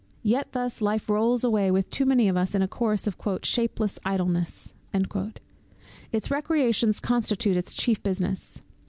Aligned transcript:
Yet 0.23 0.53
thus 0.53 0.81
life 0.81 1.07
rolls 1.09 1.43
away 1.43 1.69
with 1.69 1.91
too 1.91 2.05
many 2.07 2.27
of 2.27 2.35
us 2.35 2.55
in 2.55 2.63
a 2.63 2.67
course 2.67 3.05
of 3.05 3.15
"shapeless 3.43 3.99
idleness." 4.03 4.73
Its 6.11 6.31
recreations 6.31 6.99
constitute 6.99 7.55
its 7.55 7.75
chief 7.75 8.01
business. 8.01 8.63